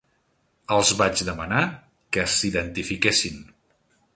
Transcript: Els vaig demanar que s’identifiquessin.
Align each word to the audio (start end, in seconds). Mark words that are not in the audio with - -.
Els 0.77 0.93
vaig 1.01 1.21
demanar 1.27 1.61
que 2.17 2.25
s’identifiquessin. 2.37 3.41